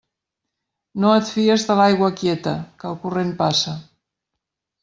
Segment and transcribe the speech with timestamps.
[1.03, 3.79] No et fies de l'aigua quieta, que el corrent passa.